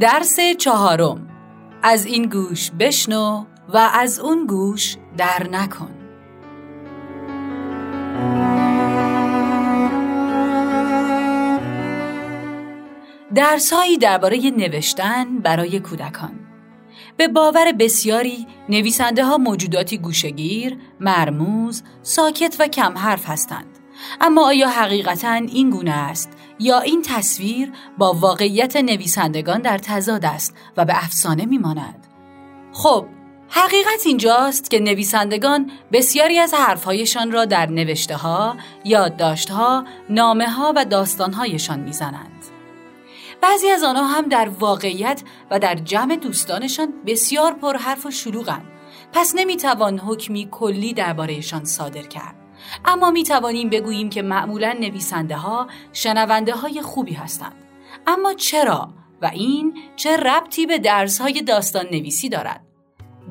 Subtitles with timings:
[0.00, 1.28] درس چهارم.
[1.82, 5.90] از این گوش بشنو و از اون گوش در نکن.
[13.34, 16.32] درسهایی درباره نوشتن برای کودکان.
[17.16, 23.78] به باور بسیاری نویسنده ها موجوداتی گوشگیر، مرموز، ساکت و کم حرف هستند.
[24.20, 30.56] اما آیا حقیقتا این گونه است یا این تصویر با واقعیت نویسندگان در تضاد است
[30.76, 32.06] و به افسانه میماند؟
[32.72, 33.06] خب
[33.48, 40.84] حقیقت اینجاست که نویسندگان بسیاری از حرفهایشان را در نوشته ها، یادداشتها، نامه ها و
[40.84, 42.44] داستانهایشان می‌زنند.
[43.42, 48.64] بعضی از آنها هم در واقعیت و در جمع دوستانشان بسیار پرحرف و شلوغند
[49.12, 52.43] پس نمی‌توان حکمی کلی دربارهشان صادر کرد
[52.84, 57.54] اما می توانیم بگوییم که معمولا نویسنده ها شنونده های خوبی هستند.
[58.06, 58.88] اما چرا
[59.22, 62.60] و این چه ربطی به درس های داستان نویسی دارد؟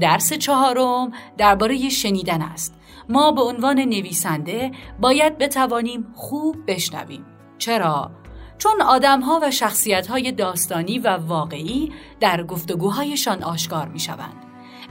[0.00, 2.74] درس چهارم درباره شنیدن است.
[3.08, 7.26] ما به عنوان نویسنده باید بتوانیم خوب بشنویم.
[7.58, 8.10] چرا؟
[8.58, 14.44] چون آدمها و شخصیتهای داستانی و واقعی در گفتگوهایشان آشکار می شوند.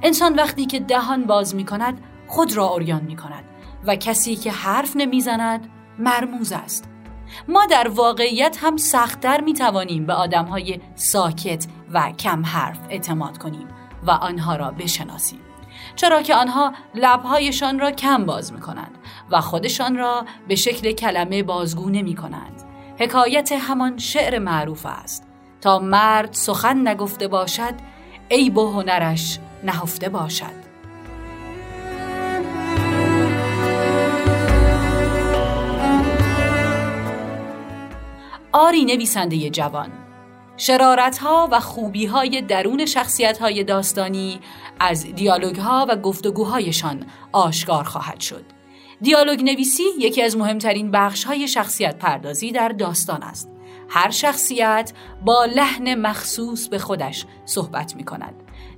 [0.03, 3.50] انسان وقتی که دهان باز می کند خود را اوریان می کند
[3.85, 6.89] و کسی که حرف نمی‌زند مرموز است.
[7.47, 13.67] ما در واقعیت هم سختتر می توانیم به آدمهای ساکت و کم حرف اعتماد کنیم
[14.03, 15.39] و آنها را بشناسیم.
[15.95, 18.97] چرا که آنها لبهایشان را کم باز می کنند
[19.31, 22.63] و خودشان را به شکل کلمه بازگو نمی کنند.
[22.99, 25.27] حکایت همان شعر معروف است
[25.61, 27.73] تا مرد سخن نگفته باشد
[28.29, 30.70] ای و هنرش نهفته باشد
[38.71, 39.91] آری نویسنده جوان
[40.57, 44.39] شرارت ها و خوبی های درون شخصیت های داستانی
[44.79, 48.45] از دیالوگ ها و گفتگوهایشان آشکار خواهد شد
[49.01, 53.49] دیالوگ نویسی یکی از مهمترین بخش های شخصیت پردازی در داستان است.
[53.89, 54.93] هر شخصیت
[55.25, 58.33] با لحن مخصوص به خودش صحبت می کند.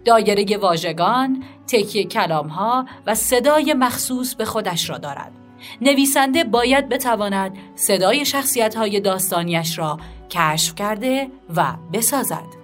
[0.06, 5.43] دایره واژگان، تکیه کلام ها و صدای مخصوص به خودش را دارد.
[5.82, 12.64] نویسنده باید بتواند صدای شخصیت های داستانیش را کشف کرده و بسازد.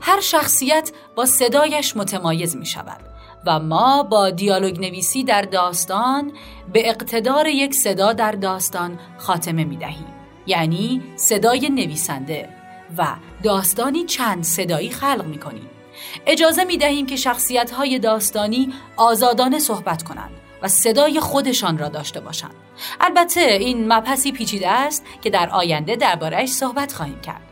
[0.00, 3.00] هر شخصیت با صدایش متمایز می شود.
[3.46, 6.32] و ما با دیالوگ نویسی در داستان
[6.72, 10.06] به اقتدار یک صدا در داستان خاتمه می دهیم.
[10.46, 12.48] یعنی صدای نویسنده
[12.98, 13.06] و
[13.42, 15.70] داستانی چند صدایی خلق می کنیم.
[16.26, 20.30] اجازه می دهیم که شخصیت های داستانی آزادانه صحبت کنند
[20.62, 22.54] و صدای خودشان را داشته باشند.
[23.00, 27.42] البته این مبحثی پیچیده است که در آینده دربارهش صحبت خواهیم کرد.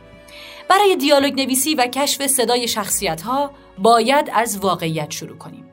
[0.69, 5.65] برای دیالوگ نویسی و کشف صدای شخصیت ها باید از واقعیت شروع کنیم.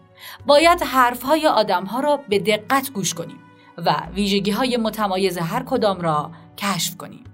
[0.46, 3.38] باید حرفهای آدمها را به دقت گوش کنیم
[3.78, 7.24] و ویژگی های متمایز هر کدام را کشف کنیم.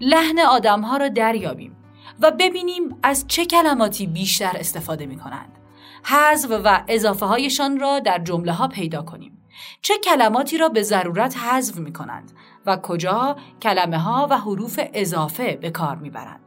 [0.00, 1.76] لحن آدمها را دریابیم
[2.20, 5.52] و ببینیم از چه کلماتی بیشتر استفاده می کنند.
[6.02, 9.35] حذف و اضافه هایشان را در جمله ها پیدا کنیم.
[9.82, 12.32] چه کلماتی را به ضرورت حذف می کنند
[12.66, 16.40] و کجا کلمه ها و حروف اضافه به کار می برند.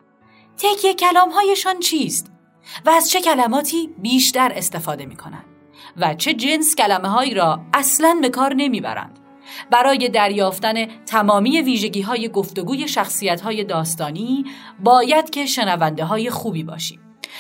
[0.58, 2.32] تکیه کلام هایشان چیست؟
[2.86, 5.46] و از چه کلماتی بیشتر استفاده می کنند؟
[5.98, 9.20] و چه جنس کلمه هایی را اصلا به کار نمی‌برند.
[9.72, 14.46] برای دریافتن تمامی ویژگی های گفتگوی شخصیت های داستانی
[14.80, 17.00] باید که شنونده های خوبی باشیم.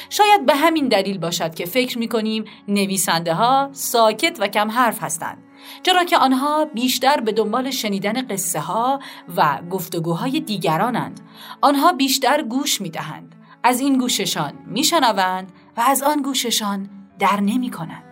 [0.10, 5.04] شاید به همین دلیل باشد که فکر می کنیم نویسنده ها ساکت و کم حرف
[5.04, 5.44] هستند.
[5.84, 9.00] چرا که آنها بیشتر به دنبال شنیدن قصه ها
[9.38, 11.20] و گفتگوهای دیگرانند.
[11.62, 13.36] آنها بیشتر گوش می دهند.
[13.64, 18.09] از این گوششان می شنوند و از آن گوششان در نمی کنند.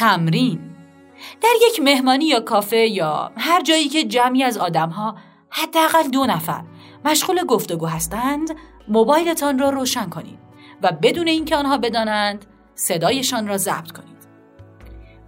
[0.00, 0.60] تمرین.
[1.42, 5.16] در یک مهمانی یا کافه یا هر جایی که جمعی از آدمها
[5.50, 6.64] حداقل دو نفر
[7.04, 8.56] مشغول گفتگو هستند
[8.88, 10.38] موبایلتان را روشن کنید
[10.82, 12.44] و بدون اینکه آنها بدانند
[12.74, 14.10] صدایشان را ضبط کنید.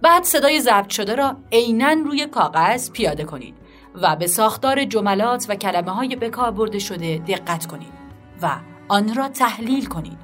[0.01, 3.55] بعد صدای ضبط شده را عینا روی کاغذ پیاده کنید
[3.95, 7.93] و به ساختار جملات و کلمه های بکار برده شده دقت کنید
[8.41, 8.55] و
[8.87, 10.17] آن را تحلیل کنید.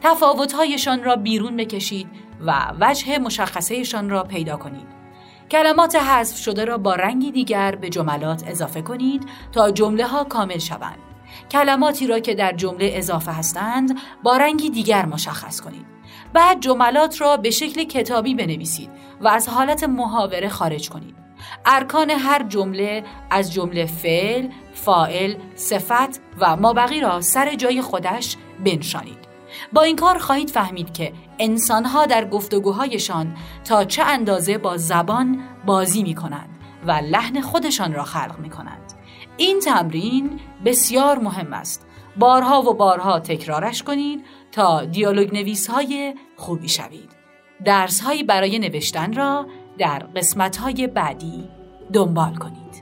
[0.00, 2.08] تفاوتهایشان را بیرون بکشید
[2.46, 4.86] و وجه مشخصهشان را پیدا کنید.
[5.50, 10.58] کلمات حذف شده را با رنگی دیگر به جملات اضافه کنید تا جمله ها کامل
[10.58, 10.98] شوند.
[11.50, 15.86] کلماتی را که در جمله اضافه هستند با رنگی دیگر مشخص کنید.
[16.32, 18.90] بعد جملات را به شکل کتابی بنویسید
[19.20, 21.14] و از حالت محاوره خارج کنید.
[21.66, 29.31] ارکان هر جمله از جمله فعل، فائل، صفت و مابقی را سر جای خودش بنشانید.
[29.72, 36.02] با این کار خواهید فهمید که انسانها در گفتگوهایشان تا چه اندازه با زبان بازی
[36.02, 36.48] می کنند
[36.86, 38.92] و لحن خودشان را خلق می کنند.
[39.36, 41.86] این تمرین بسیار مهم است.
[42.16, 47.10] بارها و بارها تکرارش کنید تا دیالوگ نویس های خوبی شوید.
[47.64, 49.46] درس برای نوشتن را
[49.78, 51.48] در قسمت های بعدی
[51.92, 52.81] دنبال کنید.